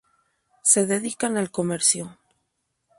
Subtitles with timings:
[0.63, 2.17] Se dedican al comercio.